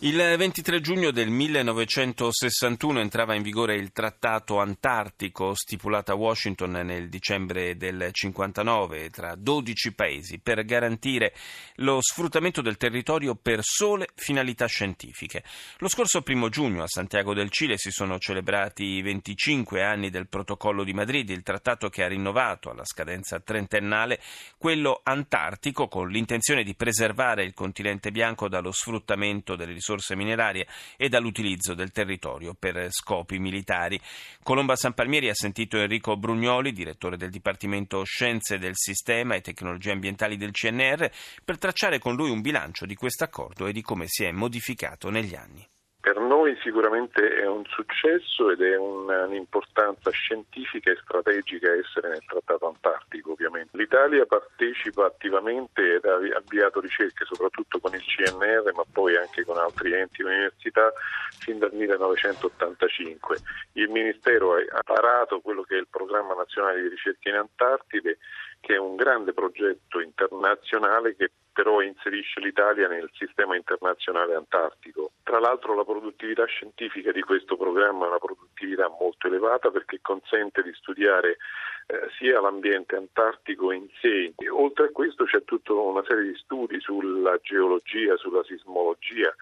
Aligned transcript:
Il 0.00 0.14
23 0.14 0.80
giugno 0.80 1.10
del 1.10 1.28
1961 1.28 3.00
entrava 3.00 3.34
in 3.34 3.42
vigore 3.42 3.74
il 3.74 3.90
Trattato 3.90 4.60
Antartico 4.60 5.54
stipulato 5.56 6.12
a 6.12 6.14
Washington 6.14 6.70
nel 6.84 7.08
dicembre 7.08 7.76
del 7.76 8.10
59 8.12 9.10
tra 9.10 9.34
12 9.34 9.94
paesi 9.94 10.38
per 10.38 10.64
garantire 10.64 11.34
lo 11.78 12.00
sfruttamento 12.00 12.62
del 12.62 12.76
territorio 12.76 13.34
per 13.34 13.58
sole 13.62 14.06
finalità 14.14 14.66
scientifiche. 14.66 15.42
Lo 15.78 15.88
scorso 15.88 16.22
1 16.24 16.48
giugno 16.48 16.84
a 16.84 16.88
Santiago 16.88 17.34
del 17.34 17.50
Cile 17.50 17.76
si 17.76 17.90
sono 17.90 18.20
celebrati 18.20 18.84
i 18.84 19.02
25 19.02 19.82
anni 19.82 20.10
del 20.10 20.28
Protocollo 20.28 20.84
di 20.84 20.92
Madrid, 20.92 21.28
il 21.30 21.42
trattato 21.42 21.88
che 21.88 22.04
ha 22.04 22.08
rinnovato 22.08 22.70
alla 22.70 22.84
scadenza 22.84 23.40
trentennale 23.40 24.20
quello 24.58 25.00
antartico 25.02 25.88
con 25.88 26.08
l'intenzione 26.08 26.62
di 26.62 26.76
preservare 26.76 27.42
il 27.42 27.52
continente 27.52 28.12
bianco 28.12 28.48
dallo 28.48 28.70
sfruttamento 28.70 29.56
delle 29.56 29.72
risorse 29.72 29.86
risorse 29.88 30.14
minerarie 30.14 30.66
e 30.96 31.08
dall'utilizzo 31.08 31.74
del 31.74 31.90
territorio 31.90 32.54
per 32.54 32.88
scopi 32.90 33.38
militari. 33.38 33.98
Colomba 34.42 34.76
San 34.76 34.92
Palmieri 34.92 35.30
ha 35.30 35.34
sentito 35.34 35.78
Enrico 35.78 36.16
Brugnoli, 36.16 36.72
direttore 36.72 37.16
del 37.16 37.30
Dipartimento 37.30 38.04
Scienze 38.04 38.58
del 38.58 38.74
Sistema 38.74 39.34
e 39.34 39.40
Tecnologie 39.40 39.92
Ambientali 39.92 40.36
del 40.36 40.52
CNR, 40.52 41.10
per 41.44 41.58
tracciare 41.58 41.98
con 41.98 42.14
lui 42.14 42.30
un 42.30 42.40
bilancio 42.40 42.84
di 42.84 42.94
questo 42.94 43.24
accordo 43.24 43.66
e 43.66 43.72
di 43.72 43.82
come 43.82 44.04
si 44.06 44.24
è 44.24 44.30
modificato 44.30 45.08
negli 45.10 45.34
anni. 45.34 45.66
Per 46.00 46.16
noi 46.20 46.56
sicuramente 46.62 47.40
è 47.40 47.46
un 47.46 47.64
successo 47.66 48.50
ed 48.50 48.62
è 48.62 48.76
un'importanza 48.76 50.10
scientifica 50.10 50.92
e 50.92 50.98
strategica 51.02 51.72
essere 51.72 52.10
nel 52.10 52.24
Trattato 52.24 52.68
Antartico 52.68 53.32
ovviamente. 53.32 53.76
L'Italia 53.76 54.24
partecipa 54.24 55.06
attivamente 55.06 55.96
ed 55.96 56.04
ha 56.04 56.14
avviato 56.36 56.80
ricerche 56.80 57.24
soprattutto 57.24 57.80
con 57.80 57.92
il 57.94 58.02
CNR 58.02 58.72
ma 58.74 58.84
poi 58.90 59.16
anche 59.16 59.44
con 59.44 59.58
altri 59.58 59.92
enti 59.92 60.22
e 60.22 60.26
università 60.26 60.92
fin 61.40 61.58
dal 61.58 61.72
1985. 61.72 63.38
Il 63.72 63.88
Ministero 63.88 64.54
ha 64.54 64.82
parato 64.84 65.40
quello 65.40 65.62
che 65.62 65.76
è 65.76 65.80
il 65.80 65.88
Programma 65.90 66.34
Nazionale 66.34 66.80
di 66.80 66.88
Ricerca 66.88 67.28
in 67.28 67.36
Antartide 67.36 68.18
che 68.60 68.74
è 68.74 68.78
un 68.78 68.96
grande 68.96 69.32
progetto 69.32 70.00
internazionale 70.00 71.16
che 71.16 71.30
però 71.58 71.80
inserisce 71.80 72.38
l'Italia 72.38 72.86
nel 72.86 73.10
sistema 73.14 73.56
internazionale 73.56 74.36
antartico. 74.36 75.10
Tra 75.24 75.40
l'altro 75.40 75.74
la 75.74 75.82
produttività 75.82 76.44
scientifica 76.44 77.10
di 77.10 77.20
questo 77.20 77.56
programma 77.56 78.04
è 78.04 78.08
una 78.10 78.20
produttività 78.20 78.88
molto 79.00 79.26
elevata 79.26 79.68
perché 79.72 79.98
consente 80.00 80.62
di 80.62 80.72
studiare 80.74 81.38
eh, 81.88 82.10
sia 82.16 82.40
l'ambiente 82.40 82.94
antartico 82.94 83.72
in 83.72 83.88
sé. 84.00 84.34
E 84.36 84.48
oltre 84.48 84.84
a 84.84 84.90
questo 84.90 85.24
c'è 85.24 85.42
tutta 85.42 85.72
una 85.72 86.04
serie 86.06 86.30
di 86.30 86.36
studi 86.36 86.78
sulla 86.78 87.36
geologia, 87.42 88.16
sulla 88.18 88.44
sismologia, 88.44 89.34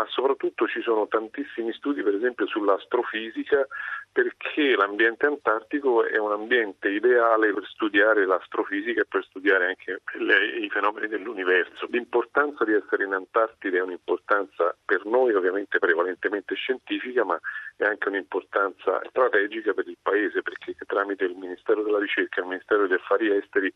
ma 0.00 0.06
soprattutto 0.08 0.66
ci 0.66 0.80
sono 0.80 1.06
tantissimi 1.08 1.74
studi 1.74 2.02
per 2.02 2.14
esempio 2.14 2.46
sull'astrofisica 2.46 3.66
perché 4.10 4.74
l'ambiente 4.74 5.26
antartico 5.26 6.04
è 6.06 6.16
un 6.16 6.32
ambiente 6.32 6.88
ideale 6.88 7.52
per 7.52 7.66
studiare 7.66 8.24
l'astrofisica 8.24 9.02
e 9.02 9.06
per 9.06 9.22
studiare 9.24 9.66
anche 9.66 10.00
le, 10.18 10.58
i 10.64 10.70
fenomeni 10.70 11.06
dell'universo. 11.06 11.86
L'importanza 11.90 12.64
di 12.64 12.72
essere 12.72 13.04
in 13.04 13.12
Antartide 13.12 13.78
è 13.78 13.82
un'importanza 13.82 14.74
per 14.84 15.04
noi 15.04 15.34
ovviamente 15.34 15.78
prevalentemente 15.78 16.54
scientifica, 16.54 17.24
ma 17.24 17.38
è 17.80 17.86
anche 17.86 18.08
un'importanza 18.08 19.00
strategica 19.08 19.72
per 19.72 19.88
il 19.88 19.96
Paese 20.00 20.42
perché 20.42 20.74
tramite 20.86 21.24
il 21.24 21.34
Ministero 21.34 21.82
della 21.82 21.98
Ricerca 21.98 22.40
e 22.40 22.42
il 22.42 22.48
Ministero 22.50 22.82
degli 22.82 22.92
Affari 22.92 23.34
Esteri 23.34 23.72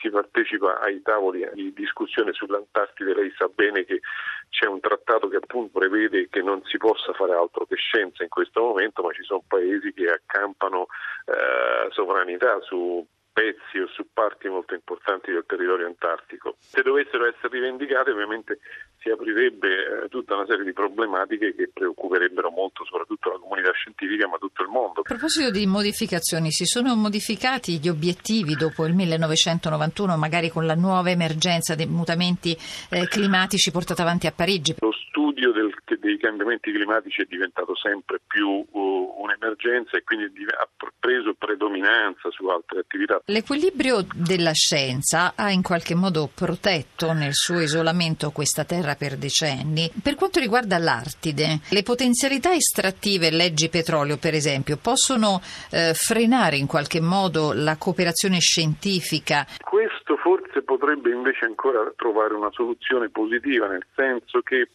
si 0.00 0.10
partecipa 0.10 0.78
ai 0.80 1.02
tavoli 1.02 1.48
di 1.54 1.72
discussione 1.72 2.32
sull'Antartide. 2.32 3.14
Lei 3.14 3.32
sa 3.36 3.48
bene 3.48 3.84
che 3.84 4.00
c'è 4.48 4.66
un 4.66 4.78
trattato 4.78 5.28
che 5.28 5.36
appunto 5.36 5.78
prevede 5.78 6.28
che 6.28 6.40
non 6.40 6.62
si 6.64 6.76
possa 6.76 7.12
fare 7.14 7.34
altro 7.34 7.66
che 7.66 7.74
scienza 7.74 8.22
in 8.22 8.28
questo 8.28 8.60
momento, 8.60 9.02
ma 9.02 9.12
ci 9.12 9.24
sono 9.24 9.42
paesi 9.46 9.92
che 9.92 10.06
accampano 10.06 10.86
eh, 11.26 11.90
sovranità 11.90 12.60
su 12.60 13.04
pezzi 13.38 13.78
o 13.78 13.86
su 13.86 14.04
parti 14.12 14.48
molto 14.48 14.74
importanti 14.74 15.30
del 15.30 15.44
territorio 15.46 15.86
antartico. 15.86 16.56
Se 16.58 16.82
dovessero 16.82 17.24
essere 17.24 17.48
rivendicate 17.54 18.10
ovviamente 18.10 18.58
si 18.98 19.10
aprirebbe 19.10 19.68
eh, 20.04 20.08
tutta 20.08 20.34
una 20.34 20.44
serie 20.44 20.64
di 20.64 20.72
problematiche 20.72 21.54
che 21.54 21.70
preoccuperebbero 21.72 22.50
molto 22.50 22.84
soprattutto 22.84 23.30
la 23.30 23.38
comunità 23.38 23.70
scientifica 23.70 24.26
ma 24.26 24.38
tutto 24.38 24.62
il 24.64 24.68
mondo. 24.68 25.00
A 25.00 25.02
proposito 25.02 25.52
di 25.52 25.66
modificazioni, 25.66 26.50
si 26.50 26.64
sono 26.64 26.96
modificati 26.96 27.78
gli 27.78 27.88
obiettivi 27.88 28.56
dopo 28.56 28.84
il 28.86 28.94
1991 28.94 30.16
magari 30.16 30.48
con 30.50 30.66
la 30.66 30.74
nuova 30.74 31.10
emergenza 31.10 31.76
dei 31.76 31.86
mutamenti 31.86 32.58
eh, 32.90 33.06
climatici 33.06 33.70
portata 33.70 34.02
avanti 34.02 34.26
a 34.26 34.32
Parigi? 34.32 34.74
Studio 35.08 35.52
del, 35.52 35.74
dei 35.98 36.18
cambiamenti 36.18 36.72
climatici 36.72 37.22
è 37.22 37.26
diventato 37.28 37.74
sempre 37.76 38.20
più 38.26 38.48
uh, 38.48 39.14
un'emergenza 39.18 39.96
e 39.96 40.04
quindi 40.04 40.26
ha 40.44 40.68
preso 40.98 41.34
predominanza 41.34 42.30
su 42.30 42.46
altre 42.46 42.80
attività. 42.80 43.20
L'equilibrio 43.26 44.06
della 44.14 44.52
scienza 44.52 45.32
ha 45.34 45.50
in 45.50 45.62
qualche 45.62 45.94
modo 45.94 46.30
protetto 46.32 47.12
nel 47.12 47.34
suo 47.34 47.60
isolamento 47.60 48.30
questa 48.30 48.64
terra 48.64 48.94
per 48.94 49.16
decenni. 49.16 49.90
Per 50.02 50.14
quanto 50.14 50.40
riguarda 50.40 50.78
l'Artide, 50.78 51.60
le 51.70 51.82
potenzialità 51.82 52.52
estrattive, 52.52 53.30
leggi 53.30 53.68
petrolio 53.68 54.18
per 54.18 54.34
esempio, 54.34 54.76
possono 54.76 55.40
eh, 55.70 55.94
frenare 55.94 56.56
in 56.56 56.66
qualche 56.66 57.00
modo 57.00 57.52
la 57.52 57.76
cooperazione 57.76 58.38
scientifica? 58.38 59.46
Questo 59.60 60.16
forse 60.16 60.47
potrebbe 60.78 61.10
invece 61.10 61.44
ancora 61.44 61.92
trovare 61.96 62.34
una 62.34 62.50
soluzione 62.52 63.10
positiva, 63.10 63.66
nel 63.66 63.84
senso 63.96 64.40
che 64.42 64.68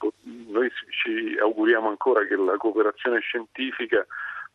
noi 0.48 0.70
ci 0.90 1.38
auguriamo 1.40 1.88
ancora 1.88 2.26
che 2.26 2.36
la 2.36 2.58
cooperazione 2.58 3.20
scientifica 3.22 4.06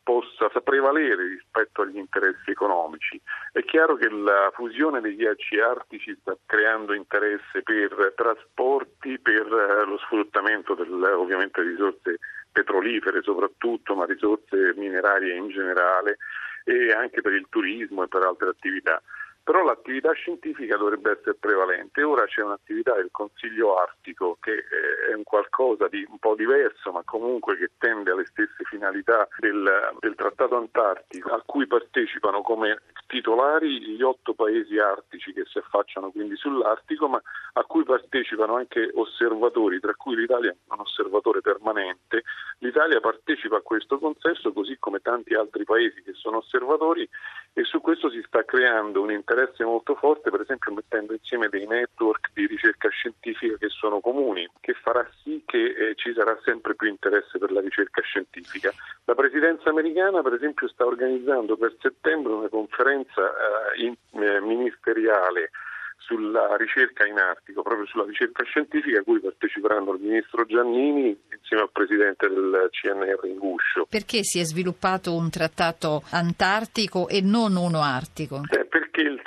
possa 0.02 0.48
prevalere 0.60 1.28
rispetto 1.28 1.82
agli 1.82 1.98
interessi 1.98 2.50
economici. 2.50 3.20
È 3.52 3.62
chiaro 3.62 3.96
che 3.96 4.08
la 4.08 4.50
fusione 4.54 5.00
dei 5.00 5.16
ghiacci 5.16 5.58
artici 5.58 6.16
sta 6.20 6.36
creando 6.46 6.94
interesse 6.94 7.62
per 7.62 8.14
trasporti, 8.16 9.18
per 9.18 9.46
eh, 9.46 9.84
lo 9.84 9.98
sfruttamento 9.98 10.74
del, 10.74 10.90
ovviamente 11.14 11.62
di 11.62 11.70
risorse 11.70 12.18
petrolifere 12.50 13.22
soprattutto, 13.22 13.94
ma 13.94 14.06
risorse 14.06 14.72
minerarie 14.76 15.34
in 15.34 15.48
generale 15.48 16.16
e 16.64 16.90
anche 16.92 17.20
per 17.20 17.32
il 17.34 17.46
turismo 17.50 18.04
e 18.04 18.08
per 18.08 18.22
altre 18.22 18.48
attività 18.48 19.02
però 19.48 19.64
l'attività 19.64 20.12
scientifica 20.12 20.76
dovrebbe 20.76 21.12
essere 21.12 21.34
prevalente. 21.34 22.02
Ora 22.02 22.26
c'è 22.26 22.42
un'attività 22.42 22.92
del 22.92 23.08
Consiglio 23.10 23.76
Artico 23.76 24.36
che 24.42 24.52
eh, 24.52 25.10
è 25.10 25.14
un 25.14 25.22
qualcosa 25.22 25.88
di 25.88 26.04
un 26.06 26.18
po' 26.18 26.34
diverso, 26.34 26.92
ma 26.92 27.00
comunque 27.02 27.56
che 27.56 27.70
tende 27.78 28.10
alle 28.10 28.26
stesse 28.26 28.62
finalità 28.64 29.26
del, 29.38 29.96
del 30.00 30.14
Trattato 30.16 30.54
Antartico, 30.54 31.30
a 31.30 31.42
cui 31.46 31.66
partecipano 31.66 32.42
come 32.42 32.82
titolari 33.06 33.80
gli 33.80 34.02
otto 34.02 34.34
paesi 34.34 34.78
artici 34.78 35.32
che 35.32 35.44
si 35.46 35.56
affacciano 35.56 36.10
quindi 36.10 36.36
sull'Artico, 36.36 37.08
ma 37.08 37.22
a 37.54 37.62
cui 37.64 37.84
partecipano 37.84 38.56
anche 38.56 38.90
osservatori, 38.92 39.80
tra 39.80 39.94
cui 39.94 40.14
l'Italia 40.14 40.50
è 40.50 40.72
un 40.74 40.80
osservatore 40.80 41.40
permanente. 41.40 42.22
L'Italia 42.60 42.98
partecipa 42.98 43.58
a 43.58 43.60
questo 43.60 43.98
consesso 43.98 44.52
così 44.52 44.76
come 44.80 44.98
tanti 44.98 45.34
altri 45.34 45.62
paesi 45.62 46.02
che 46.02 46.12
sono 46.14 46.38
osservatori 46.38 47.08
e 47.52 47.62
su 47.62 47.80
questo 47.80 48.10
si 48.10 48.20
sta 48.26 48.44
creando 48.44 49.00
un 49.00 49.12
interesse 49.12 49.64
molto 49.64 49.94
forte, 49.94 50.30
per 50.30 50.40
esempio 50.40 50.72
mettendo 50.72 51.12
insieme 51.12 51.48
dei 51.48 51.66
network 51.66 52.30
di 52.34 52.46
ricerca 52.46 52.88
scientifica 52.88 53.56
che 53.56 53.68
sono 53.68 54.00
comuni, 54.00 54.48
che 54.60 54.74
farà 54.74 55.08
sì 55.22 55.42
che 55.46 55.58
eh, 55.58 55.94
ci 55.94 56.12
sarà 56.12 56.36
sempre 56.42 56.74
più 56.74 56.88
interesse 56.88 57.38
per 57.38 57.52
la 57.52 57.60
ricerca 57.60 58.02
scientifica. 58.02 58.72
La 59.04 59.14
presidenza 59.14 59.70
americana, 59.70 60.20
per 60.22 60.32
esempio, 60.32 60.66
sta 60.66 60.84
organizzando 60.84 61.56
per 61.56 61.76
settembre 61.80 62.32
una 62.32 62.48
conferenza 62.48 63.30
eh, 63.74 63.84
in, 63.84 63.94
eh, 64.20 64.40
ministeriale 64.40 65.50
sulla 65.98 66.56
ricerca 66.56 67.06
in 67.06 67.18
Artico, 67.18 67.62
proprio 67.62 67.86
sulla 67.86 68.04
ricerca 68.04 68.44
scientifica 68.44 69.00
a 69.00 69.02
cui 69.02 69.20
parteciperanno 69.20 69.92
il 69.92 70.00
ministro 70.00 70.46
Giannini 70.46 71.18
insieme 71.36 71.64
al 71.64 71.70
presidente 71.70 72.28
del 72.28 72.68
CNR 72.70 73.26
in 73.26 73.38
Guscio. 73.38 73.86
Perché 73.88 74.22
si 74.22 74.38
è 74.38 74.44
sviluppato 74.44 75.14
un 75.14 75.28
trattato 75.30 76.02
antartico 76.10 77.08
e 77.08 77.20
non 77.20 77.56
uno 77.56 77.82
artico? 77.82 78.42
Eh, 78.48 78.66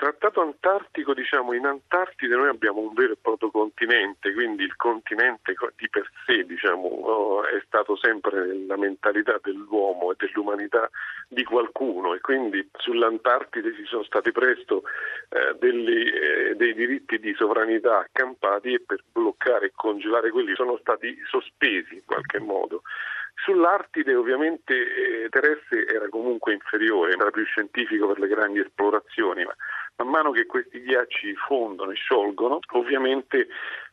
trattato 0.02 0.42
antartico, 0.42 1.14
diciamo, 1.14 1.54
in 1.54 1.64
Antartide 1.64 2.36
noi 2.36 2.48
abbiamo 2.50 2.80
un 2.80 2.92
vero 2.94 3.14
e 3.14 3.18
proprio 3.22 3.52
continente, 3.52 4.34
quindi 4.34 4.64
il 4.64 4.76
continente 4.76 5.54
di 5.76 5.90
per 5.90 6.10
sé, 6.26 6.44
diciamo, 6.44 6.88
oh, 6.88 7.44
è 7.44 7.62
stato 7.68 7.96
sempre 7.96 8.66
la 8.66 8.78
mentalità 8.78 9.40
dell'uomo 9.44 10.12
e 10.12 10.16
dell'umanità 10.18 10.90
di 11.28 11.44
qualcuno 11.44 12.16
e 12.16 12.20
quindi 12.20 12.68
sull'Antartide 12.78 13.76
ci 13.76 13.86
sono 13.86 14.02
stati 14.02 14.32
presto 14.32 14.82
eh, 15.30 15.56
degli, 15.60 16.08
eh, 16.08 16.56
dei 16.56 16.74
diritti 16.74 17.20
di 17.20 17.36
sovranità 17.36 18.00
accampati 18.00 18.74
e 18.74 18.82
per 18.84 19.04
bloccare 19.12 19.68
e 19.68 19.72
congelare 19.76 20.32
quelli 20.32 20.56
sono 20.56 20.78
stati 20.78 21.16
sospesi 21.30 21.94
in 21.94 22.06
qualche 22.06 22.40
modo. 22.40 22.82
Sull'Artide 23.44 24.14
ovviamente 24.14 24.74
eh, 24.74 25.30
terrestre 25.30 25.88
era 25.88 26.10
comunque 26.10 26.54
inferiore, 26.54 27.14
era 27.14 27.32
più 27.32 27.44
scientifico 27.46 28.08
per 28.08 28.20
le 28.20 28.28
grandi 28.28 28.60
esplorazioni, 28.60 29.44
ma 29.44 29.56
man 30.02 30.10
mano 30.10 30.32
che 30.32 30.46
questi 30.46 30.82
ghiacci 30.82 31.36
fondono 31.36 31.92
e 31.92 31.96
sciolgono, 31.96 32.60
ovviamente 32.72 33.48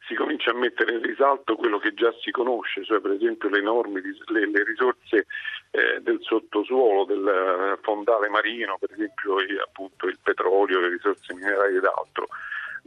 si 0.07 0.15
comincia 0.15 0.51
a 0.51 0.55
mettere 0.55 0.95
in 0.95 1.03
risalto 1.03 1.55
quello 1.57 1.79
che 1.79 1.93
già 1.93 2.13
si 2.21 2.31
conosce, 2.31 2.85
cioè 2.85 3.01
per 3.01 3.13
esempio 3.13 3.49
le 3.51 3.59
enormi 3.59 4.01
le, 4.01 4.51
le 4.51 4.65
risorse 4.65 5.27
eh, 5.71 6.01
del 6.01 6.19
sottosuolo, 6.23 7.05
del 7.05 7.79
fondale 7.83 8.29
marino, 8.29 8.79
per 8.79 8.93
esempio 8.93 9.37
appunto 9.63 10.07
il 10.07 10.19
petrolio, 10.23 10.81
le 10.81 10.89
risorse 10.89 11.35
minerarie 11.35 11.79
ed 11.79 11.85
altro. 11.85 12.29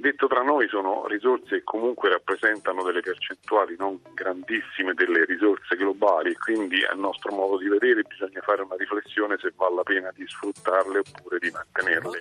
Detto 0.02 0.26
tra 0.26 0.42
noi 0.42 0.68
sono 0.68 1.06
risorse 1.06 1.58
che 1.58 1.64
comunque 1.64 2.10
rappresentano 2.10 2.82
delle 2.82 3.02
percentuali 3.02 3.76
non 3.78 4.00
grandissime 4.16 4.96
delle 4.96 5.26
risorse 5.26 5.76
globali, 5.76 6.34
quindi 6.38 6.84
a 6.84 6.96
nostro 6.96 7.32
modo 7.32 7.60
di 7.60 7.68
vedere 7.68 8.02
bisogna 8.02 8.42
fare 8.42 8.64
una 8.64 8.76
riflessione 8.78 9.38
se 9.40 9.54
vale 9.56 9.76
la 9.76 9.84
pena 9.84 10.12
di 10.16 10.26
sfruttarle 10.26 11.00
oppure 11.00 11.38
di 11.38 11.52
mantenerle. 11.52 12.20